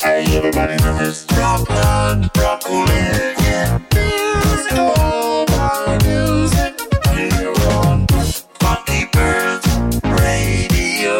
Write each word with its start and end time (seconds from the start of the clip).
Hey, 0.00 0.24
everybody 0.36 0.76
Bird 9.12 9.64
Radio. 10.12 11.18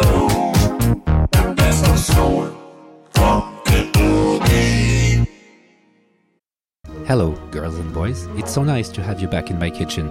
Hello, 7.05 7.35
girls 7.51 7.75
and 7.75 7.93
boys. 7.93 8.27
It's 8.37 8.53
so 8.53 8.63
nice 8.63 8.87
to 8.89 9.01
have 9.01 9.19
you 9.19 9.27
back 9.27 9.49
in 9.49 9.59
my 9.59 9.69
kitchen. 9.69 10.09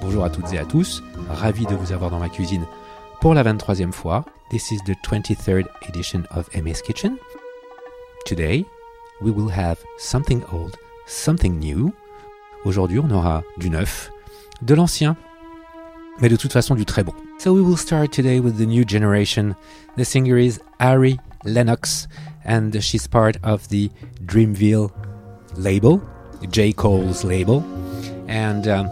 Bonjour 0.00 0.24
à 0.24 0.30
toutes 0.30 0.52
et 0.52 0.58
à 0.58 0.64
tous. 0.64 1.02
Ravi 1.28 1.66
de 1.66 1.74
vous 1.74 1.92
avoir 1.92 2.10
dans 2.10 2.20
ma 2.20 2.28
cuisine 2.28 2.66
pour 3.20 3.34
la 3.34 3.42
23e 3.42 3.92
fois. 3.92 4.24
This 4.50 4.70
is 4.70 4.78
the 4.86 4.94
23rd 5.02 5.66
edition 5.88 6.24
of 6.30 6.48
MS 6.54 6.82
Kitchen. 6.82 7.18
Today, 8.30 8.64
we 9.20 9.32
will 9.32 9.48
have 9.48 9.76
something 9.98 10.44
old, 10.52 10.76
something 11.04 11.58
new. 11.58 11.92
Aujourd'hui, 12.64 13.00
on 13.00 13.10
aura 13.10 13.42
du 13.58 13.68
neuf, 13.68 14.08
de 14.62 14.72
l'ancien, 14.76 15.16
mais 16.20 16.28
de 16.28 16.36
toute 16.36 16.52
façon 16.52 16.76
du 16.76 16.84
très 16.84 17.02
bon. 17.04 17.12
So 17.40 17.52
we 17.52 17.60
will 17.60 17.76
start 17.76 18.12
today 18.12 18.38
with 18.38 18.56
the 18.56 18.66
new 18.66 18.84
generation. 18.84 19.56
The 19.96 20.04
singer 20.04 20.38
is 20.38 20.60
Ari 20.78 21.18
Lennox, 21.44 22.06
and 22.44 22.80
she's 22.80 23.08
part 23.08 23.36
of 23.42 23.66
the 23.68 23.90
Dreamville 24.24 24.92
label, 25.56 26.00
J. 26.52 26.72
Cole's 26.72 27.24
label. 27.24 27.64
And, 28.28 28.68
um, 28.68 28.86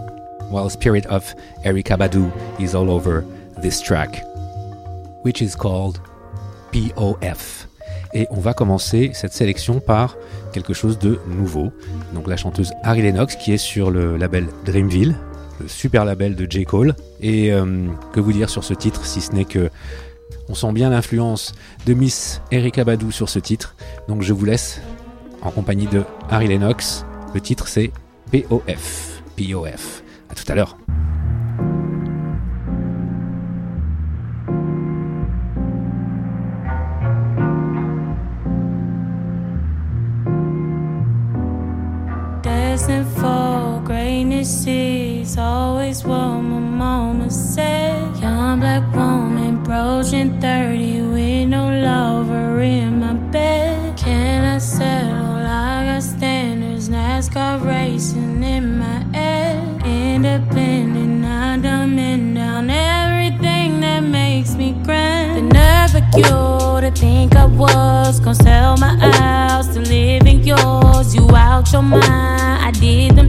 well, 0.51 0.69
spirit 0.69 1.07
of 1.07 1.33
Erykah 1.65 1.97
Badu 1.97 2.33
is 2.59 2.75
all 2.75 2.91
over 2.91 3.25
this 3.63 3.81
track, 3.81 4.21
which 5.23 5.41
is 5.41 5.55
called 5.55 6.01
POF. 6.73 7.68
Et 8.15 8.27
on 8.31 8.41
va 8.41 8.55
commencer 8.55 9.11
cette 9.13 9.33
sélection 9.33 9.81
par 9.81 10.17
quelque 10.53 10.73
chose 10.73 10.99
de 10.99 11.19
nouveau. 11.29 11.73
Donc 12.15 12.29
la 12.29 12.37
chanteuse 12.37 12.73
Harry 12.83 13.03
Lennox 13.03 13.37
qui 13.37 13.53
est 13.53 13.59
sur 13.59 13.91
le 13.91 14.17
label 14.17 14.49
Dreamville, 14.65 15.17
le 15.61 15.69
super 15.69 16.05
label 16.05 16.35
de 16.35 16.51
J. 16.51 16.65
Cole. 16.65 16.95
Et 17.21 17.53
euh, 17.53 17.87
que 18.13 18.21
vous 18.21 18.33
dire 18.33 18.51
sur 18.51 18.65
ce 18.65 18.75
titre 18.75 19.05
si 19.05 19.21
ce 19.21 19.33
n'est 19.33 19.45
que 19.45 19.71
on 20.49 20.55
sent 20.55 20.73
bien 20.73 20.91
l'influence 20.91 21.53
de 21.87 21.95
Miss 21.95 22.41
Erika 22.51 22.85
Badu 22.85 23.13
sur 23.13 23.29
ce 23.29 23.39
titre. 23.39 23.75
Donc 24.09 24.23
je 24.23 24.33
vous 24.33 24.45
laisse 24.45 24.81
en 25.43 25.51
compagnie 25.51 25.87
de 25.87 26.03
Harry 26.31 26.49
Lennox. 26.49 27.05
Le 27.35 27.41
titre 27.41 27.69
c'est 27.69 27.91
POF. 28.33 29.23
POF. 29.37 30.03
À 30.31 30.35
tout 30.35 30.51
à 30.51 30.55
l'heure. 30.55 30.79
Is 44.49 45.37
always 45.37 46.05
what 46.05 46.41
my 46.41 46.59
mama 46.59 47.31
said. 47.31 48.17
Young 48.17 48.61
black 48.61 48.83
woman, 48.95 49.61
approaching 49.61 50.41
30 50.41 51.03
with 51.03 51.49
no 51.49 51.69
lover 51.69 52.61
in 52.63 53.01
my 53.01 53.13
bed. 53.31 53.97
Can 53.99 54.45
I 54.45 54.57
settle? 54.57 55.37
I 55.37 55.85
got 55.85 56.03
standards, 56.03 56.89
NASCAR 56.89 57.63
racing 57.63 58.43
in 58.43 58.79
my 58.79 59.05
head. 59.13 59.83
Independent, 59.85 61.27
I 61.27 61.59
dumb 61.59 61.97
down 62.35 62.71
everything 62.71 63.81
that 63.81 64.01
makes 64.01 64.55
me 64.55 64.73
grand. 64.83 65.37
The 65.37 65.55
nerve 65.59 65.95
of 65.95 66.05
you 66.17 66.81
to 66.81 66.91
think 66.99 67.37
I 67.37 67.45
was 67.45 68.19
gonna 68.19 68.35
sell 68.35 68.79
my 68.79 68.97
house 69.19 69.69
to 69.75 69.81
live 69.81 70.27
in 70.27 70.43
yours. 70.43 71.15
You 71.15 71.29
out 71.37 71.71
your 71.71 71.83
mind. 71.83 72.58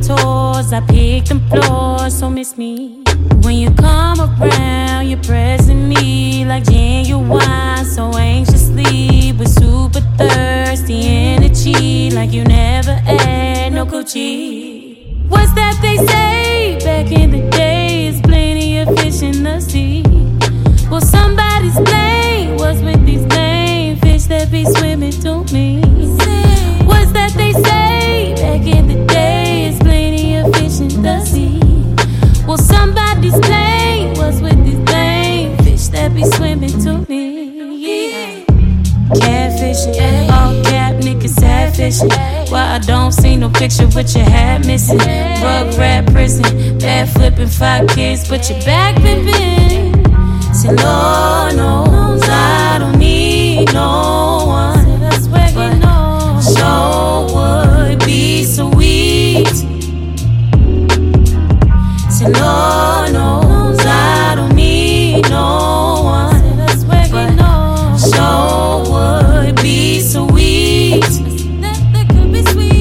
Tours, 0.10 0.74
I 0.74 0.82
picked 0.88 1.30
them 1.30 1.40
floors, 1.50 2.18
so 2.18 2.32
miss 2.32 2.58
me. 2.58 3.04
When 3.44 3.54
you 3.54 3.70
come 3.70 4.20
around, 4.20 5.08
you're 5.08 5.22
pressing 5.22 5.88
me 5.88 6.46
like 6.46 6.64
genuine, 6.64 7.86
so 7.86 8.18
anxiously 8.18 9.34
with 9.34 9.50
super 9.50 10.02
thirsty 10.18 11.02
energy, 11.06 12.10
like 12.10 12.32
you 12.32 12.44
never 12.44 12.94
had 12.94 13.72
no 13.74 13.86
Gucci. 13.86 15.30
What's 15.30 15.54
that 15.54 15.78
they 15.80 15.98
say 15.98 16.80
back 16.84 17.12
in 17.12 17.30
the 17.30 17.48
days? 17.52 18.20
Plenty 18.22 18.80
of 18.80 18.88
fish 18.98 19.22
in 19.22 19.44
the 19.44 19.60
sea. 19.60 20.02
Well, 20.90 21.02
somebody's 21.02 21.80
blame 21.82 22.58
was 22.58 22.82
with 22.82 23.06
these 23.06 23.26
lame 23.28 23.98
fish 23.98 24.24
that 24.24 24.50
be 24.50 24.66
swimming 24.66 25.12
to 25.22 25.44
me. 25.54 25.82
What's 26.88 27.12
that 27.12 27.32
they 27.38 27.54
say 27.54 28.34
back 28.38 28.66
in 28.66 28.88
the 28.88 29.06
days? 29.06 29.39
Catfishing, 39.70 40.30
all 40.32 40.64
cap 40.64 40.96
niggas 40.96 41.40
sad 41.40 41.76
fishing. 41.76 42.10
Why 42.52 42.76
I 42.76 42.80
don't 42.80 43.12
see 43.12 43.36
no 43.36 43.50
picture 43.50 43.86
with 43.88 44.16
your 44.16 44.26
hat 44.26 44.66
missing? 44.66 44.98
Rug 44.98 45.78
rat 45.78 46.12
prison, 46.12 46.80
bad 46.80 47.08
flipping 47.10 47.48
five 47.48 47.88
kids, 47.90 48.28
but 48.28 48.50
your 48.50 48.60
back 48.62 48.96
been 49.04 49.26
bent. 49.26 50.56
See, 50.56 50.70
Lord 50.70 51.56
knows 51.56 52.22
I 52.24 52.78
don't 52.80 52.98
need 52.98 53.72
no 53.72 54.46
one. 54.48 54.90
But 55.54 56.42
sure 56.42 57.28
would 57.36 58.00
be 58.06 58.44
sweet. 58.46 59.48
See, 62.10 62.26
Lord 62.26 63.14
knows 63.14 63.78
I 63.86 64.34
don't 64.36 64.56
need 64.56 65.30
no 65.30 65.69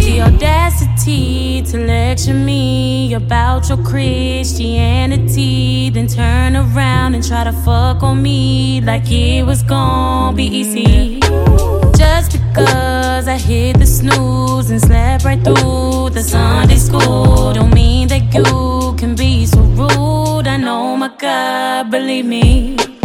The 0.09 0.23
audacity 0.23 1.63
to 1.63 1.79
lecture 1.79 2.35
me 2.35 3.15
about 3.15 3.69
your 3.69 3.79
Christianity, 3.79 5.91
then 5.91 6.09
turn 6.09 6.57
around 6.57 7.15
and 7.15 7.25
try 7.25 7.45
to 7.45 7.53
fuck 7.53 8.03
on 8.03 8.21
me 8.21 8.81
like 8.81 9.09
it 9.11 9.47
was 9.47 9.63
gonna 9.63 10.37
be 10.37 10.45
easy. 10.45 11.21
Just 11.97 12.33
because 12.33 13.29
I 13.29 13.39
hit 13.39 13.79
the 13.79 13.87
snooze 13.87 14.71
and 14.71 14.81
slept 14.81 15.25
right 15.25 15.43
through 15.45 16.11
the 16.11 16.23
Sunday 16.23 16.77
school, 16.77 17.53
don't 17.53 17.73
mean 17.73 18.09
that 18.09 18.35
you 18.35 18.97
can 18.99 19.15
be 19.15 19.47
so 19.47 19.61
rude. 19.61 20.49
I 20.49 20.57
know 20.57 20.97
my 20.97 21.11
God, 21.17 21.93
believe 21.93 22.27
me. 22.27 22.98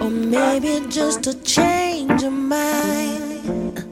Or 0.00 0.10
maybe 0.10 0.80
just 0.88 1.26
a 1.26 1.34
change 1.42 2.22
of 2.22 2.32
mind. 2.32 3.84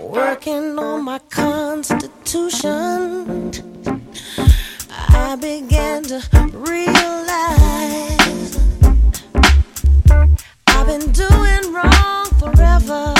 Working 0.00 0.78
on 0.78 1.04
my 1.04 1.18
constitution, 1.30 3.50
I 5.08 5.36
began 5.40 6.02
to 6.04 6.20
realize 6.52 8.58
I've 10.66 10.86
been 10.86 11.10
doing 11.12 11.72
wrong 11.72 12.26
forever. 12.40 13.14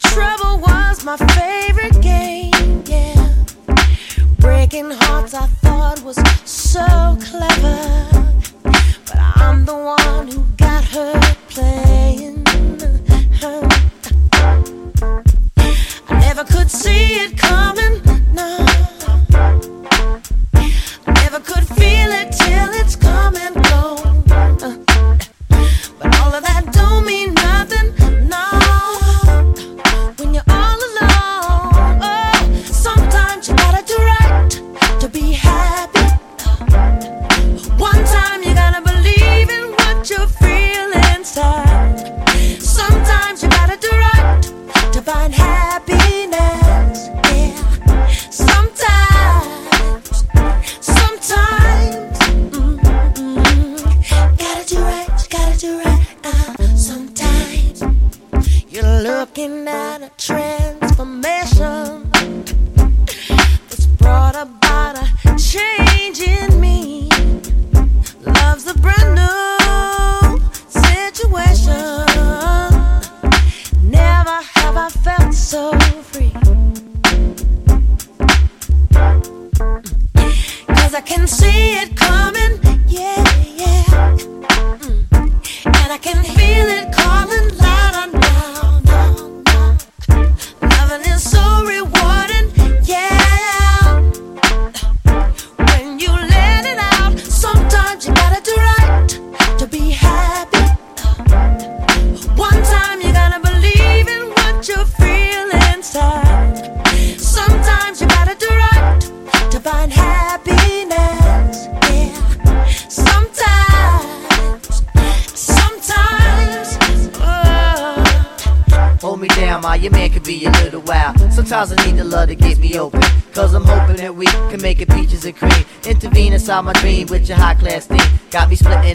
Trouble 0.00 0.58
was 0.58 1.04
my 1.04 1.16
favorite 1.16 2.00
game, 2.02 2.82
yeah. 2.86 3.34
Breaking 4.38 4.90
hearts 4.90 5.34
I 5.34 5.46
thought 5.46 6.02
was 6.02 6.16
so 6.44 7.16
clever. 7.20 8.01
The 9.64 9.72
one 9.76 10.01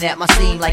at 0.04 0.18
my 0.18 0.26
seam 0.26 0.58
like 0.58 0.67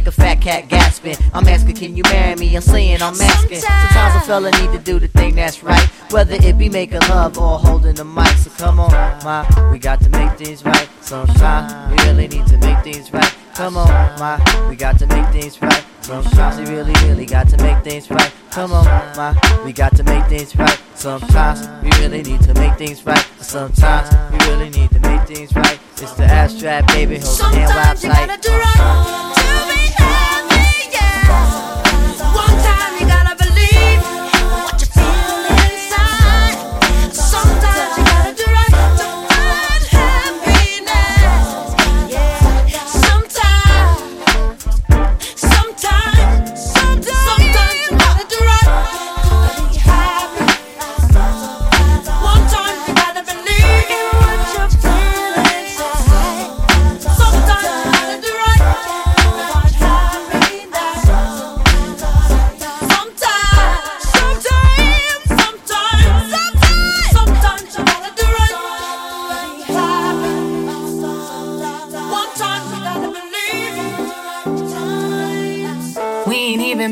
saying 2.97 3.13
I'm 3.13 3.21
asking. 3.21 3.59
Sometimes 3.59 4.23
a 4.23 4.27
fella 4.27 4.51
need 4.51 4.77
to 4.77 4.83
do 4.83 4.99
the 4.99 5.07
thing 5.07 5.35
that's 5.35 5.63
right. 5.63 5.87
Whether 6.11 6.35
it 6.35 6.57
be 6.57 6.69
making 6.69 7.01
love 7.01 7.37
or 7.37 7.59
holding 7.59 7.95
the 7.95 8.05
mic. 8.05 8.27
So 8.37 8.49
come 8.51 8.79
on, 8.79 8.91
my, 9.23 9.69
we 9.71 9.79
got 9.79 10.01
to 10.01 10.09
make 10.09 10.31
things 10.37 10.63
right. 10.63 10.89
Sometimes 11.01 11.91
we 11.91 12.03
really 12.05 12.27
need 12.27 12.47
to 12.47 12.57
make 12.57 12.83
things 12.83 13.11
right. 13.13 13.33
Come 13.53 13.77
on, 13.77 13.87
my, 14.19 14.67
we 14.69 14.75
got 14.75 14.99
to 14.99 15.07
make 15.07 15.27
things 15.29 15.61
right. 15.61 15.83
Sometimes 16.01 16.57
we 16.57 16.75
really, 16.75 16.93
really 17.07 17.25
got 17.25 17.47
to 17.49 17.57
make 17.57 17.83
things 17.83 18.09
right. 18.11 18.31
Come 18.51 18.71
on, 18.73 18.85
my, 19.15 19.63
we 19.65 19.73
got 19.73 19.95
to 19.97 20.03
make 20.03 20.25
things 20.25 20.55
right. 20.55 20.79
Sometimes 20.93 21.67
we 21.83 21.89
really 22.01 22.21
need 22.21 22.41
to 22.41 22.53
make 22.55 22.77
things 22.77 23.05
right. 23.05 23.25
Sometimes 23.39 24.09
we 24.31 24.37
really 24.47 24.69
need 24.69 24.91
to 24.91 24.99
make 24.99 25.21
things 25.27 25.55
right. 25.55 25.79
It's 25.97 26.13
the 26.13 26.25
abstract, 26.25 26.87
baby. 26.89 27.15
Hold 27.15 27.25
Sometimes 27.25 28.03
you 28.03 28.09
gotta 28.09 28.41
do 28.41 28.51
right 28.51 29.35
to 29.35 29.75
be 29.75 29.84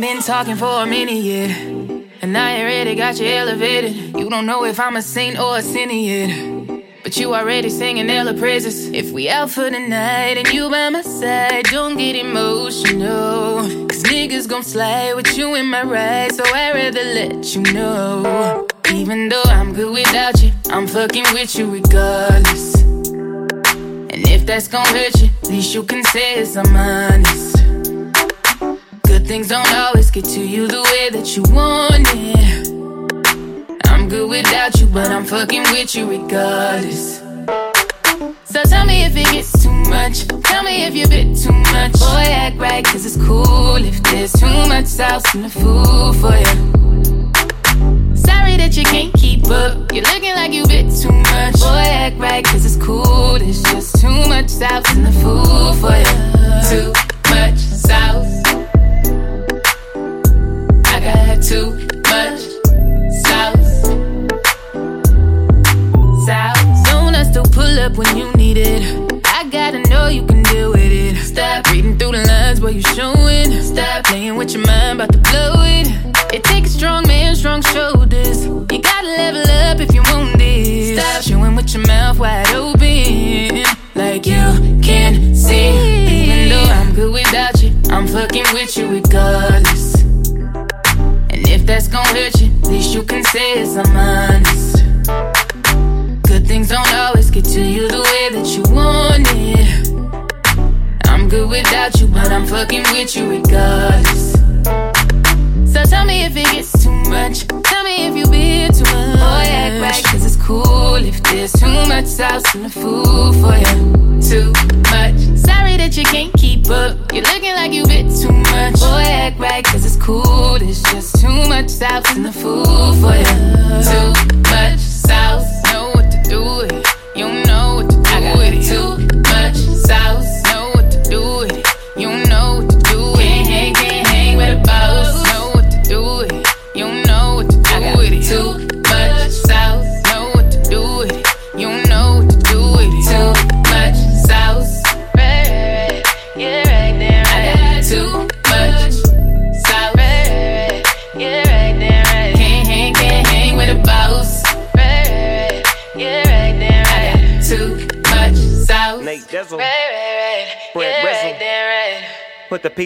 Been 0.02 0.22
talking 0.22 0.58
for 0.58 0.84
a 0.84 0.86
minute 0.86 1.24
yet. 1.24 1.52
And 2.22 2.38
I 2.38 2.62
already 2.62 2.94
got 2.94 3.20
you 3.20 3.28
elevated. 3.28 4.18
You 4.18 4.30
don't 4.30 4.46
know 4.46 4.66
if 4.66 4.80
I'm 4.80 4.98
a 4.98 5.02
saint 5.02 5.40
or 5.40 5.58
a 5.58 5.62
sinner 5.62 5.94
yet. 5.94 6.84
But 7.04 7.16
you 7.16 7.34
already 7.34 7.70
singing 7.70 8.10
Ella 8.10 8.34
praises. 8.34 8.88
If 8.90 9.12
we 9.12 9.30
out 9.30 9.50
for 9.50 9.70
the 9.70 9.80
night 9.80 10.38
and 10.38 10.48
you 10.50 10.70
by 10.70 10.90
my 10.90 11.04
side, 11.04 11.66
don't 11.66 11.96
get 11.96 12.18
emotional. 12.18 13.62
Cause 13.88 14.04
niggas 14.04 14.50
gon' 14.50 14.64
slide 14.64 15.14
with 15.14 15.38
you 15.38 15.56
in 15.56 15.68
my 15.68 15.84
ride. 15.84 16.34
So 16.34 16.44
I'd 16.44 16.74
rather 16.76 17.04
let 17.04 17.56
you 17.56 17.62
know. 17.74 18.68
Even 18.94 19.30
though 19.30 19.44
I'm 19.46 19.74
good 19.74 19.94
without 19.94 20.42
you, 20.44 20.52
I'm 20.70 20.86
fucking 20.86 21.26
with 21.32 21.56
you 21.56 21.72
regardless. 21.72 22.82
And 22.82 24.28
if 24.28 24.46
that's 24.46 24.68
gon' 24.68 24.86
hurt 24.88 25.22
you, 25.22 25.30
at 25.44 25.50
least 25.50 25.74
you 25.74 25.84
can 25.84 26.04
say 26.04 26.36
it's 26.36 26.58
I'm 26.58 26.76
honest. 26.76 27.53
Good 29.14 29.28
things 29.28 29.50
don't 29.50 29.72
always 29.76 30.10
get 30.10 30.26
to 30.26 30.40
you 30.42 30.68
the 30.68 30.82
way 30.82 31.12
that 31.12 31.38
you 31.38 31.44
want 31.54 32.08
it. 32.16 32.68
I'm 33.86 34.10
good 34.10 34.28
without 34.28 34.80
you, 34.80 34.88
but 34.88 35.08
I'm 35.12 35.24
fucking 35.24 35.62
with 35.72 35.94
you 35.94 36.10
regardless. 36.10 37.20
So 38.46 38.64
tell 38.64 38.88
me 38.88 39.04
if 39.04 39.16
it 39.16 39.32
gets 39.32 39.62
too 39.62 39.70
much. 39.70 40.26
Tell 40.46 40.64
me 40.64 40.86
if 40.86 40.96
you 40.96 41.08
bit 41.08 41.38
too 41.38 41.52
much. 41.52 41.94
Boy, 42.00 42.26
act 42.26 42.58
right, 42.58 42.84
cause 42.84 43.06
it's 43.06 43.24
cool 43.24 43.76
if 43.76 44.02
there's 44.02 44.34
too 44.34 44.48
much 44.68 44.88
sauce 44.88 45.36
in 45.36 45.44
the 45.44 45.50
food 45.50 46.16
for 46.20 46.34
you. 46.34 48.18
Sorry 48.18 48.58
that 48.58 48.76
you 48.76 48.84
can't 48.84 49.14
keep 49.14 49.46
up. 49.46 49.92
You're 49.94 50.06
looking 50.06 50.34
like 50.34 50.54
you 50.54 50.66
bit 50.66 50.92
too 50.92 51.12
much. 51.12 51.60
Boy, 51.60 51.86
act 51.86 52.18
right, 52.18 52.44
cause 52.44 52.66
it's 52.66 52.84
cool. 52.84 53.38
There's 53.38 53.62
just 53.62 54.02
too 54.02 54.28
much 54.28 54.50
sauce 54.50 54.92
in 54.96 55.04
the 55.04 55.12
food 55.22 55.76
for 55.78 55.94
you. 56.02 56.14
Too 56.68 56.92
much 57.30 57.60
sauce 57.60 58.43
too 61.44 61.72
much 62.08 62.40
sauce. 63.26 63.82
Sauce. 66.26 66.88
Soon 66.88 67.16
I 67.16 67.30
to 67.34 67.44
pull 67.52 67.80
up 67.80 67.98
when 67.98 68.16
you 68.16 68.32
need 68.34 68.58
it. 68.58 68.82
I 69.26 69.50
gotta 69.50 69.80
know 69.90 70.08
you 70.08 70.26
can 70.26 70.42
deal 70.44 70.72
with 70.72 70.80
it. 70.80 71.18
Stop 71.18 71.70
reading 71.70 71.98
through 71.98 72.14
the 72.14 72.24
lines 72.26 72.62
where 72.62 72.72
you're 72.72 72.94
showing. 72.94 73.52
Stop 73.62 74.06
playing 74.06 74.38
with 74.38 74.54
your 74.54 74.66
mind, 74.66 75.02
about 75.02 75.12
to 75.12 75.20
blow 75.20 75.56
it. 75.66 75.88
It 76.34 76.46
takes 76.46 76.76
a 76.76 76.78
strong 76.78 77.06
man, 77.08 77.36
strong 77.36 77.62
shoulders. 77.62 78.46
You 78.46 78.80
gotta 78.82 79.08
level 79.08 79.42
up 79.42 79.82
if 79.82 79.94
you 79.94 80.02
want 80.14 80.38
this. 80.38 80.98
Stop 80.98 81.24
chewing 81.24 81.56
with 81.58 81.74
your 81.74 81.86
mouth 81.86 82.20
wide 82.20 82.48
open, 82.56 83.66
like 83.96 84.26
you 84.26 84.80
can 84.82 85.36
see. 85.36 85.76
Even 86.24 86.50
though 86.50 86.72
I'm 86.72 86.96
good 86.96 87.12
without 87.12 87.62
you, 87.62 87.74
I'm 87.90 88.08
fucking 88.08 88.46
with 88.54 88.78
you 88.78 88.88
regardless. 88.88 90.04
And 91.64 91.70
that's 91.70 91.88
gonna 91.88 92.06
hurt 92.10 92.42
you, 92.42 92.52
at 92.62 92.68
least 92.68 92.94
you 92.94 93.04
can 93.04 93.24
say 93.24 93.54
it's 93.54 93.78
I'm 93.78 93.96
honest. 93.96 94.84
Good 96.28 96.46
things 96.46 96.68
don't 96.68 96.94
always 96.94 97.32
get 97.32 97.46
to 97.46 97.62
you 97.62 97.88
the 97.88 98.02
way 98.02 98.30
that 98.36 98.48
you 98.54 98.64
want 98.64 99.26
it. 99.32 101.08
I'm 101.08 101.30
good 101.30 101.50
without 101.50 102.02
you, 102.02 102.08
but 102.08 102.30
I'm 102.34 102.46
fucking 102.48 102.84
with 102.92 103.16
you 103.16 103.30
regardless. 103.30 104.23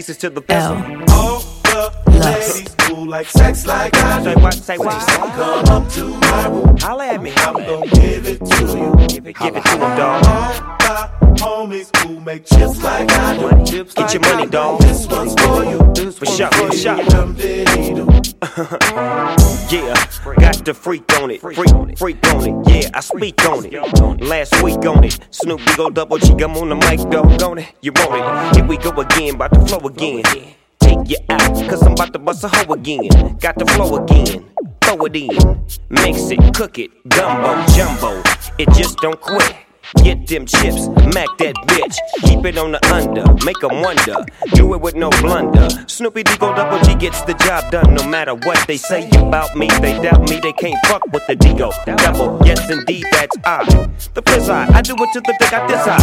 Put 0.07 0.19
the 0.19 0.19
pieces 0.19 0.21
to 0.21 0.29
the 0.29 0.41
pencil. 0.41 1.15
All 1.17 1.39
the 1.63 1.93
ladies 2.07 2.75
who 2.83 3.05
like 3.05 3.27
sex 3.27 3.65
like 3.65 3.93
I 3.95 4.23
Say 4.23 4.35
do. 4.35 4.41
what? 4.41 4.53
Say 4.53 4.77
what? 4.77 5.07
Come 5.07 5.65
up 5.65 5.91
to 5.91 6.07
my 6.07 6.47
room. 6.47 6.77
Holla 6.77 7.07
at 7.07 7.21
me. 7.21 7.33
I'm 7.35 7.53
gonna 7.55 7.87
give 7.87 8.25
it 8.25 8.39
to 8.45 8.65
you. 8.77 9.07
Give 9.07 9.27
it, 9.27 9.35
give 9.35 9.55
it 9.57 9.63
to 9.63 9.69
him, 9.69 9.79
dog. 9.97 10.25
All 10.25 10.67
my 10.79 11.09
homies 11.35 11.95
who 11.97 12.19
make 12.21 12.45
chips 12.45 12.81
like 12.81 13.11
I 13.11 13.65
do. 13.65 13.83
Get 13.83 14.13
your 14.13 14.21
money, 14.21 14.49
dog. 14.49 14.79
This 14.81 15.07
one's 15.07 15.33
for 15.41 15.65
you. 15.65 16.11
For 16.11 16.25
sure, 16.25 16.51
for 16.51 16.71
sure. 16.71 17.03
Dum 17.05 17.35
diddy. 17.35 17.77
Yeah, 19.69 19.93
got 20.39 20.63
the 20.63 20.73
freak 20.73 21.03
on 21.19 21.31
it, 21.31 21.41
freak, 21.41 21.57
freak 21.97 22.27
on 22.27 22.47
it. 22.47 22.69
Yeah, 22.69 22.89
I 22.93 23.01
speak 23.01 23.43
on 23.45 23.65
it. 23.65 24.21
Last 24.21 24.61
week 24.63 24.85
on 24.85 25.03
it, 25.03 25.19
Snoop 25.31 25.59
go 25.75 25.89
double 25.89 26.17
G, 26.17 26.31
I'm 26.41 26.55
on 26.55 26.69
the 26.69 26.75
mic, 26.75 26.99
dog, 27.09 27.41
on 27.43 27.57
it. 27.57 27.73
You 27.81 27.91
want 27.93 28.57
it? 28.57 28.66
Go 28.81 28.91
again, 29.01 29.35
about 29.35 29.53
to 29.53 29.65
flow 29.65 29.87
again. 29.87 30.23
Take 30.79 31.09
you 31.09 31.17
out, 31.29 31.69
cause 31.69 31.81
I'm 31.83 31.93
about 31.93 32.13
to 32.13 32.19
bust 32.19 32.43
a 32.43 32.47
hoe 32.47 32.73
again. 32.73 33.09
Got 33.39 33.57
the 33.57 33.65
flow 33.65 34.03
again. 34.03 34.45
Throw 34.81 35.05
it 35.05 35.15
in, 35.15 35.65
mix 35.89 36.29
it, 36.29 36.39
cook 36.53 36.79
it, 36.79 36.91
gumbo, 37.09 37.65
jumbo. 37.73 38.21
It 38.57 38.69
just 38.71 38.97
don't 38.99 39.19
quit. 39.19 39.66
Get 40.03 40.27
them 40.27 40.45
chips, 40.45 40.89
mac 41.15 41.29
that 41.39 41.55
bitch. 41.67 41.95
Keep 42.25 42.45
it 42.45 42.57
on 42.57 42.73
the 42.73 42.93
under, 42.93 43.23
make 43.45 43.63
'em 43.63 43.81
wonder. 43.81 44.25
Do 44.53 44.73
it 44.73 44.81
with 44.81 44.95
no 44.95 45.09
blunder. 45.21 45.67
Snoopy 45.87 46.23
Digo 46.23 46.55
Double 46.55 46.79
G 46.85 46.95
gets 46.95 47.21
the 47.21 47.33
job 47.35 47.71
done 47.71 47.93
no 47.93 48.03
matter 48.07 48.35
what 48.35 48.59
they 48.67 48.77
say 48.77 49.07
about 49.11 49.55
me. 49.55 49.69
They 49.81 49.97
doubt 50.01 50.29
me, 50.29 50.39
they 50.41 50.53
can't 50.53 50.77
fuck 50.87 51.03
with 51.13 51.25
the 51.27 51.35
Digo. 51.35 51.71
Double, 51.97 52.45
yes 52.45 52.69
indeed, 52.69 53.05
that's 53.11 53.37
I. 53.45 53.63
The 54.13 54.21
plus 54.21 54.49
I, 54.49 54.67
I 54.73 54.81
do 54.81 54.93
it 54.97 55.13
to 55.13 55.21
the 55.21 55.35
dick, 55.39 55.53
I 55.53 55.67
this 55.67 55.87
I. 55.87 55.97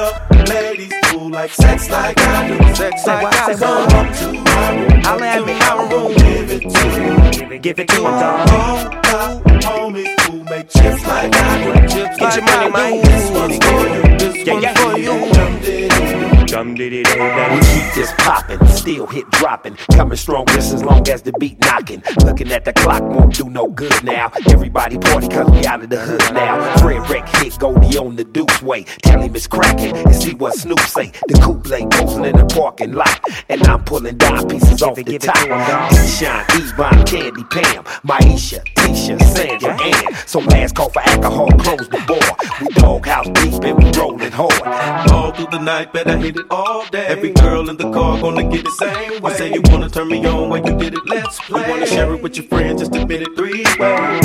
All 0.00 0.38
the 0.38 0.54
ladies 0.54 0.92
who 1.10 1.28
like 1.28 1.50
sex 1.50 1.90
like 1.90 2.18
I 2.18 2.48
do. 2.48 2.74
Sex 2.74 3.04
Say 3.04 3.22
what, 3.22 3.34
say 3.34 3.54
Come 3.54 4.12
to 4.12 4.32
my 4.32 4.70
room. 4.76 5.02
Holla 5.04 5.26
at 5.26 5.46
me. 5.46 5.58
My 5.58 5.88
room. 5.90 6.14
Give 6.14 6.50
it 6.50 6.60
to 6.60 6.82
you. 6.96 7.32
Give 7.32 7.52
it, 7.52 7.62
give 7.62 7.78
it 7.80 7.88
to 7.88 7.96
him, 7.96 8.02
dog. 8.02 9.49
Homies 9.90 10.20
who 10.30 10.44
make 10.44 10.68
chips 10.68 11.04
like 11.04 11.34
I 11.34 11.86
do. 11.86 11.94
Get 12.16 12.36
your 12.36 12.44
money, 12.44 12.70
man. 12.70 13.02
This 13.02 13.30
one's 13.32 13.56
for 13.58 13.88
you. 13.88 14.18
This 14.18 14.46
Yeah, 14.46 14.52
one's 14.52 14.64
yeah. 14.64 14.74
for 14.74 16.34
you. 16.36 16.39
Dum 16.50 16.74
diddy 16.74 17.02
doo. 17.04 17.14
Dum 17.14 17.36
diddy 17.36 17.54
We 17.54 17.60
dum 17.60 17.74
keep 17.74 17.94
this 17.94 18.12
poppin', 18.18 18.66
still 18.68 19.06
hit 19.06 19.30
droppin', 19.30 19.76
coming 19.92 20.16
strong 20.16 20.46
just 20.48 20.72
as 20.74 20.82
long 20.82 21.08
as 21.08 21.22
the 21.22 21.32
beat 21.38 21.60
knockin'. 21.60 22.02
Looking 22.24 22.50
at 22.50 22.64
the 22.64 22.72
clock 22.72 23.02
won't 23.02 23.34
do 23.34 23.48
no 23.48 23.68
good 23.68 24.02
now. 24.02 24.32
Everybody 24.48 24.98
party 24.98 25.28
cause 25.28 25.48
we 25.50 25.64
out 25.66 25.82
of 25.82 25.90
the 25.90 25.98
hood 26.00 26.34
now. 26.34 26.76
Fred 26.78 27.08
Wreck 27.08 27.28
hit 27.36 27.56
Goldie 27.58 27.96
on 27.98 28.16
the 28.16 28.24
Deuce 28.24 28.62
way. 28.62 28.84
Tell 29.02 29.20
him 29.20 29.34
it's 29.36 29.46
crackin' 29.46 29.94
and 29.96 30.14
see 30.14 30.34
what 30.34 30.54
Snoop 30.54 30.80
say. 30.80 31.12
The 31.28 31.38
coupe 31.40 31.64
posing 31.92 32.24
in 32.24 32.36
the 32.36 32.46
parking 32.46 32.94
lot, 32.94 33.20
and 33.48 33.66
I'm 33.68 33.84
pulling 33.84 34.16
dime 34.16 34.48
pieces 34.48 34.82
off 34.82 34.98
it, 34.98 35.06
the 35.06 35.12
give 35.12 35.24
it 35.24 35.26
top. 35.26 35.36
to 35.36 35.52
'em, 35.52 35.68
dog. 35.68 35.90
D-Shine, 35.90 37.04
Candy, 37.04 37.44
Pam, 37.44 37.84
Maisha, 38.04 38.64
Tisha, 38.74 39.20
Sandra, 39.22 39.80
Ann. 39.80 40.14
So 40.26 40.40
last 40.40 40.74
call 40.74 40.90
for 40.90 41.02
alcohol, 41.08 41.48
close 41.58 41.88
the 41.88 42.02
bar. 42.08 42.36
We 42.60 42.68
doghouse 42.74 43.28
deep 43.28 43.62
and 43.64 43.78
we 43.78 43.90
rollin' 43.98 44.32
hard. 44.32 45.10
All 45.12 45.32
through 45.32 45.46
the 45.50 45.58
night, 45.58 45.92
better 45.92 46.16
hit 46.16 46.39
it 46.40 46.46
all 46.50 46.86
day. 46.86 47.06
Every 47.06 47.30
girl 47.30 47.68
in 47.68 47.76
the 47.76 47.90
car 47.92 48.20
gonna 48.20 48.44
get 48.48 48.64
the 48.64 48.70
same 48.72 49.22
way. 49.22 49.30
You 49.30 49.36
say 49.36 49.52
you 49.52 49.62
wanna 49.64 49.88
turn 49.88 50.08
me 50.08 50.24
on 50.26 50.48
when 50.48 50.66
you 50.66 50.74
get 50.76 50.94
it, 50.94 51.06
let's 51.06 51.38
play. 51.40 51.62
You 51.62 51.70
wanna 51.70 51.86
share 51.86 52.12
it 52.14 52.22
with 52.22 52.36
your 52.36 52.46
friends, 52.46 52.80
just 52.80 52.94
admit 52.94 53.22
it 53.22 53.36
three 53.36 53.64
way. 53.78 54.20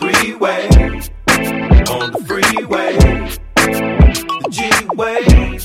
Three 0.00 0.34
way. 0.36 0.68
On 1.94 2.12
the 2.12 2.20
freeway. 2.28 2.92
The 3.56 4.48
G 4.50 4.60
way. 5.00 5.58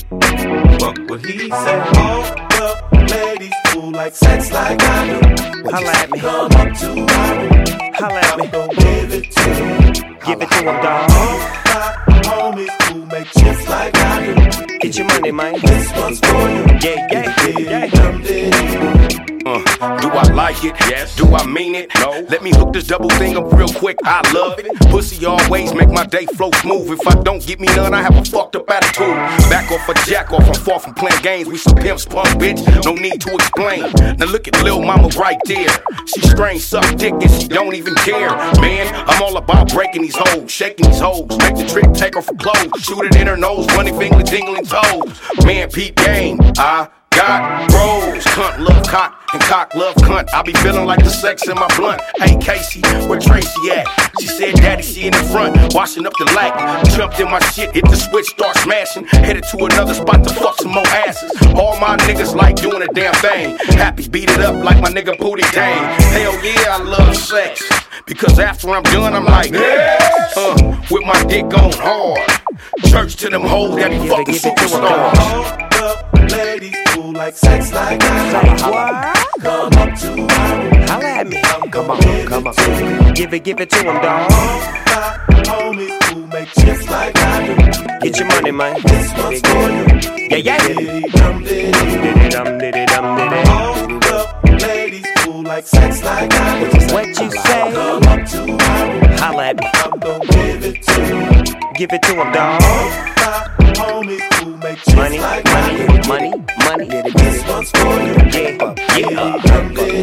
Fuck 0.80 0.98
what 1.08 1.24
he 1.24 1.50
said. 1.50 1.96
All 1.96 2.22
the 2.54 3.06
ladies 3.14 3.54
who 3.72 3.90
like 3.92 4.14
sex 4.14 4.50
like 4.50 4.82
I 4.82 5.06
do. 5.06 5.70
Holla 5.70 5.90
at 5.90 6.10
me. 6.10 6.18
Come 6.18 6.52
up 6.52 6.78
to 6.78 6.96
my 6.96 7.42
room. 7.42 7.65
Holla 7.94 8.20
at 8.20 8.38
me. 8.38 8.44
I'm 8.44 8.50
gonna 8.50 8.74
give 8.74 9.12
it 9.12 9.30
to 9.32 9.48
you. 9.50 10.16
Give 10.26 10.42
it 10.42 10.50
to 10.50 10.56
him, 10.58 10.64
dog. 10.82 11.10
All 11.10 12.52
my 12.52 12.66
homies 12.68 12.92
who 12.92 13.06
make 13.06 13.26
chips 13.28 13.68
like 13.68 13.96
I 13.96 14.24
do. 14.26 14.78
Get 14.78 14.96
your 14.96 15.06
money, 15.06 15.32
man. 15.32 15.60
This 15.60 15.92
one's 15.92 16.20
for 16.20 16.48
you. 16.50 16.64
Yeah, 16.82 17.08
yeah, 17.10 17.58
yeah. 17.58 17.86
Dum 17.86 18.22
diddy. 18.22 19.26
Uh, 19.46 19.62
do 20.00 20.08
I 20.08 20.24
like 20.32 20.64
it? 20.64 20.74
Yes. 20.90 21.14
Do 21.14 21.24
I 21.32 21.46
mean 21.46 21.76
it? 21.76 21.88
No. 22.00 22.26
Let 22.28 22.42
me 22.42 22.50
hook 22.50 22.72
this 22.72 22.88
double 22.88 23.08
thing 23.10 23.36
up 23.36 23.52
real 23.52 23.68
quick. 23.68 23.96
I 24.02 24.20
love 24.32 24.58
it. 24.58 24.66
Pussy 24.90 25.24
always 25.24 25.72
make 25.72 25.88
my 25.88 26.04
day 26.04 26.26
flow 26.26 26.50
smooth. 26.50 26.90
If 26.90 27.06
I 27.06 27.14
don't 27.22 27.46
get 27.46 27.60
me 27.60 27.68
none, 27.76 27.94
I 27.94 28.02
have 28.02 28.16
a 28.16 28.24
fucked 28.24 28.56
up 28.56 28.68
attitude. 28.68 29.14
Back 29.48 29.70
off 29.70 29.88
a 29.88 29.94
jack 30.04 30.32
off. 30.32 30.48
I'm 30.48 30.54
far 30.54 30.80
from 30.80 30.94
playing 30.94 31.22
games. 31.22 31.48
We 31.48 31.58
some 31.58 31.76
pimps, 31.76 32.04
punk 32.04 32.28
bitch. 32.40 32.84
No 32.84 32.94
need 32.94 33.20
to 33.20 33.34
explain. 33.34 33.82
Now 34.18 34.26
look 34.26 34.48
at 34.48 34.60
Lil 34.64 34.82
Mama 34.82 35.08
right 35.16 35.38
there. 35.44 35.68
She 36.06 36.22
strange, 36.22 36.62
suck 36.62 36.96
dick, 36.96 37.12
and 37.12 37.30
she 37.30 37.46
don't 37.46 37.65
even 37.74 37.94
care. 37.96 38.30
Man, 38.60 38.94
I'm 39.08 39.22
all 39.22 39.36
about 39.36 39.72
breaking 39.72 40.02
these 40.02 40.16
hoes, 40.16 40.50
shaking 40.50 40.86
these 40.86 41.00
hoes. 41.00 41.28
Make 41.38 41.56
the 41.56 41.66
trick, 41.68 41.92
take 41.94 42.14
her 42.14 42.22
for 42.22 42.34
clothes. 42.34 42.82
Shoot 42.82 43.04
it 43.04 43.16
in 43.16 43.26
her 43.26 43.36
nose, 43.36 43.66
money 43.68 43.92
finger, 43.92 44.22
jingling 44.22 44.66
toes. 44.66 45.20
Man, 45.44 45.70
Pete 45.70 45.96
game. 45.96 46.38
I 46.58 46.88
got 47.26 47.70
bros. 47.70 48.24
Cunt 48.36 48.58
love 48.58 48.86
cock 48.86 49.14
and 49.32 49.42
cock 49.42 49.74
love 49.74 49.94
cunt. 49.96 50.28
I 50.32 50.42
be 50.42 50.52
feeling 50.54 50.86
like 50.86 51.02
the 51.02 51.10
sex 51.10 51.46
in 51.48 51.54
my 51.54 51.68
blunt. 51.76 52.00
Hey 52.18 52.36
Casey, 52.38 52.80
where 53.08 53.18
Tracy 53.18 53.70
at? 53.70 53.86
She 54.20 54.26
said, 54.26 54.54
Daddy, 54.56 54.82
she 54.82 55.06
in 55.06 55.12
the 55.12 55.22
front, 55.24 55.74
washing 55.74 56.06
up 56.06 56.12
the 56.18 56.24
lack. 56.36 56.84
Jumped 56.90 57.18
in 57.20 57.30
my 57.30 57.40
shit, 57.40 57.72
hit 57.72 57.84
the 57.84 57.96
switch, 57.96 58.26
start 58.26 58.56
smashing. 58.58 59.06
Headed 59.06 59.44
to 59.50 59.64
another 59.64 59.94
spot 59.94 60.24
to 60.24 60.34
fuck 60.34 60.56
some 60.60 60.72
more 60.72 60.86
asses. 60.86 61.30
All 61.54 61.78
my 61.80 61.96
niggas 61.98 62.34
like 62.34 62.56
doing 62.56 62.82
a 62.82 62.92
damn 62.92 63.14
thing. 63.14 63.56
Happy 63.76 64.08
beat 64.08 64.30
it 64.30 64.40
up 64.40 64.62
like 64.64 64.80
my 64.80 64.90
nigga 64.90 65.16
Pootie 65.16 65.50
Tang. 65.52 66.00
Hell 66.12 66.44
yeah, 66.44 66.76
I 66.76 66.82
love 66.82 67.16
sex. 67.16 67.85
Because 68.04 68.38
after 68.38 68.70
I'm 68.70 68.82
done, 68.84 69.14
I'm 69.14 69.24
like, 69.24 69.52
uh, 69.54 70.76
with 70.90 71.04
my 71.04 71.24
dick 71.24 71.44
on 71.44 71.72
hard. 71.72 72.20
Church 72.90 73.16
to 73.16 73.30
them 73.30 73.42
hoes 73.42 73.76
that 73.76 73.90
be 73.90 74.08
fucking 74.08 74.34
superstars. 74.34 75.18
All 75.18 76.10
the 76.12 76.36
ladies 76.36 76.76
who 76.94 77.12
like 77.12 77.36
sex 77.36 77.72
like 77.72 78.02
I 78.02 78.30
Say 78.30 78.70
what? 78.70 79.42
come 79.42 79.72
up 79.88 79.98
to 80.00 80.16
my 80.16 80.64
room. 80.64 80.88
Holla 80.88 81.04
at 81.04 81.26
me. 81.28 81.42
Come 81.70 81.90
on, 81.90 82.26
Come 82.26 82.46
on. 82.48 83.14
Give 83.14 83.32
it, 83.32 83.44
give 83.44 83.60
it 83.60 83.70
to 83.70 83.78
him, 83.78 83.94
dog. 84.02 84.30
My 84.30 85.18
homies 85.44 86.12
who 86.12 86.26
make 86.26 86.48
chips 86.54 86.88
like 86.90 87.16
I 87.18 87.46
do. 87.46 87.54
Get 88.10 88.18
your 88.18 88.28
money, 88.28 88.50
man. 88.50 88.80
This 88.82 89.12
one's 89.16 89.40
for 89.40 89.70
you. 89.70 90.26
Yeah, 90.28 90.36
yeah. 90.36 90.66
Diddy 90.68 91.08
dum 91.10 91.42
diddy. 91.44 91.72
Diddy 91.72 92.28
dum, 92.28 92.58
diddy 92.58 92.86
dum, 92.86 93.16
diddy. 93.16 93.50
All 93.50 93.74
the 93.86 94.66
ladies 94.66 95.06
who 95.26 95.42
like 95.42 95.66
sex 95.66 96.02
like 96.04 96.32
I 96.32 96.70
do. 96.70 96.94
What 96.94 97.06
you 97.08 97.30
say? 97.30 97.72
Come 97.72 98.02
up 98.04 98.28
to 98.30 98.46
my. 98.46 99.16
Holla 99.18 99.44
at 99.46 99.56
me. 99.60 99.66
I'm 99.74 99.98
gonna 99.98 100.24
give 100.26 100.64
it 100.64 100.82
to 100.82 101.00
you. 101.02 101.74
Give 101.74 101.92
it 101.92 102.02
to 102.02 102.12
him, 102.14 102.32
dog. 102.32 102.62
Homies 103.76 104.22
who 104.38 104.56
make 104.56 104.80
Money, 104.96 105.18
like 105.18 105.46
I 105.46 105.50
money, 106.08 106.32
money, 106.64 106.88
money. 106.88 107.12
This 107.12 107.46
one's 107.48 107.70
for 107.70 108.00
you. 108.06 108.14
Yeah, 108.32 108.74
yeah. 108.96 109.36
Dum 109.42 109.74
diddy. 109.74 110.02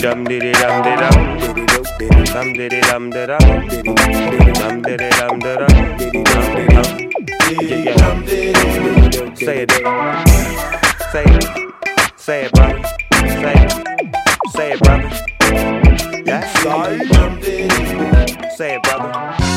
Dum 0.00 0.24
diddy 0.24 0.52
dum 0.52 0.82
diddy 0.82 0.96
dum. 1.02 1.16
Dum 2.32 2.52
diddy 2.54 2.80
dum 2.80 3.10
diddy 3.10 3.26
dum. 3.26 3.44
Dum 3.68 3.94
diddy 4.32 4.52
dum 4.52 4.82
diddy 4.82 5.10
dum. 5.10 5.38
Dum. 5.40 5.58
Yeah, 7.50 7.94
Dum 7.96 8.18
yeah. 8.22 8.26
diddy. 8.26 9.36
Say 9.44 9.62
it. 9.62 9.72
Say 11.12 11.24
it. 11.26 11.44
Say 12.16 12.44
it, 12.44 12.52
brother. 12.52 12.82
Say 13.12 13.54
it. 13.56 14.21
Say 14.52 14.72
it, 14.72 14.80
brother. 14.82 15.10
Yeah. 16.26 17.38
Diddy. 17.40 18.50
Say 18.54 18.74
it, 18.74 18.82
brother. 18.82 19.51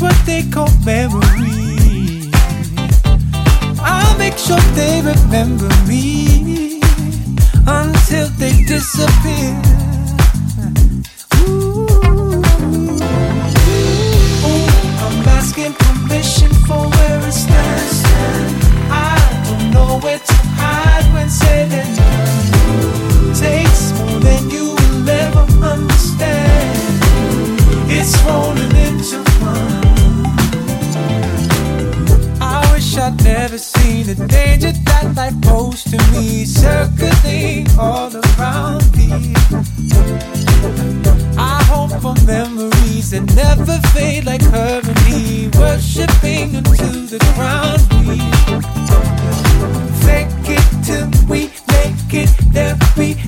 what 0.00 0.16
they 0.24 0.42
call 0.50 0.70
memory. 0.84 2.30
I'll 3.82 4.16
make 4.18 4.38
sure 4.38 4.60
they 4.74 5.02
remember 5.02 5.68
me 5.86 6.80
until 7.66 8.28
they 8.38 8.52
disappear. 8.64 9.60
Ooh, 11.36 11.86
Ooh 14.44 14.66
I'm 15.04 15.28
asking 15.38 15.74
permission 15.74 16.50
for 16.66 16.82
where 16.96 17.20
it 17.28 17.32
stands. 17.32 18.02
I 18.90 19.18
don't 19.44 19.70
know 19.70 19.98
where 20.00 20.18
to 20.18 20.34
hide 20.56 21.12
when 21.12 21.28
said. 21.28 21.70
Takes 23.34 23.92
more 23.98 24.20
than 24.20 24.50
you 24.50 24.74
will 24.74 25.08
ever 25.08 25.46
understand. 25.62 26.78
It's 27.90 28.16
rolling. 28.22 28.69
I'd 33.00 33.24
never 33.24 33.56
seen 33.56 34.06
the 34.06 34.14
danger 34.14 34.72
that 34.72 35.16
life 35.16 35.40
posed 35.40 35.88
to 35.88 35.96
me, 36.12 36.44
circling 36.44 37.66
all 37.78 38.12
around 38.14 38.84
me. 38.94 39.32
I 41.38 41.62
hope 41.64 41.92
for 42.02 42.14
memories 42.26 43.10
that 43.12 43.24
never 43.34 43.78
fade 43.94 44.26
like 44.26 44.42
her 44.42 44.82
and 44.84 45.04
me, 45.06 45.48
worshipping 45.58 46.56
unto 46.56 47.06
the 47.06 47.18
ground 47.36 47.80
we 48.06 48.18
fake 50.04 50.58
it 50.58 50.66
till 50.84 51.08
we 51.26 51.50
make 51.72 52.12
it, 52.12 52.30
we 52.98 53.19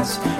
eyes 0.00 0.39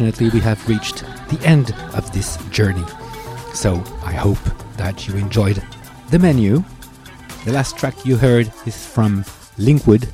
we 0.00 0.40
have 0.40 0.68
reached 0.68 1.04
the 1.28 1.40
end 1.44 1.74
of 1.94 2.12
this 2.12 2.36
journey. 2.50 2.84
So 3.54 3.82
I 4.04 4.12
hope 4.12 4.38
that 4.76 5.08
you 5.08 5.16
enjoyed 5.16 5.62
the 6.10 6.18
menu. 6.18 6.62
The 7.44 7.52
last 7.52 7.78
track 7.78 8.04
you 8.04 8.16
heard 8.16 8.52
is 8.66 8.76
from 8.86 9.24
Linkwood, 9.58 10.04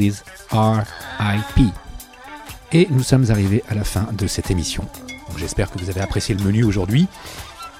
is 0.00 0.22
R.I.P. 0.50 1.72
Et 2.72 2.88
nous 2.90 3.02
sommes 3.02 3.30
arrivés 3.30 3.62
à 3.68 3.74
la 3.74 3.84
fin 3.84 4.08
de 4.12 4.26
cette 4.26 4.50
émission. 4.50 4.84
J'espère 5.36 5.70
que 5.70 5.78
vous 5.78 5.88
avez 5.88 6.00
apprécié 6.00 6.34
le 6.34 6.42
menu 6.42 6.64
aujourd'hui. 6.64 7.06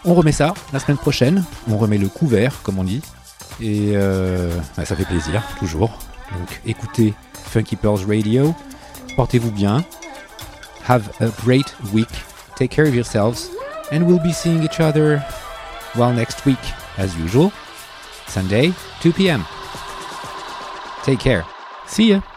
On 0.05 0.15
remet 0.15 0.33
ça 0.33 0.55
la 0.73 0.79
semaine 0.79 0.99
prochaine. 0.99 1.45
On 1.69 1.77
remet 1.77 1.99
le 1.99 2.09
couvert, 2.09 2.63
comme 2.63 2.79
on 2.79 2.85
dit. 2.85 3.03
Et 3.61 3.93
euh, 3.95 4.57
bah, 4.77 4.85
ça 4.85 4.95
fait 4.95 5.05
plaisir, 5.05 5.43
toujours. 5.59 5.99
Donc 6.39 6.61
écoutez 6.65 7.15
Funky 7.51 7.77
Pearls 7.77 8.05
Radio. 8.07 8.55
Portez-vous 9.17 9.51
bien. 9.51 9.85
Have 10.83 11.21
a 11.21 11.31
great 11.43 11.75
week. 11.93 12.11
Take 12.57 12.71
care 12.71 12.87
of 12.87 12.95
yourselves. 12.95 13.51
And 13.91 14.07
we'll 14.07 14.23
be 14.23 14.33
seeing 14.33 14.63
each 14.63 14.81
other, 14.81 15.25
well, 15.97 16.13
next 16.13 16.45
week, 16.47 16.59
as 16.99 17.17
usual. 17.17 17.53
Sunday, 18.27 18.73
2 19.01 19.13
p.m. 19.13 19.45
Take 21.05 21.21
care. 21.21 21.45
See 21.87 22.11
ya. 22.11 22.32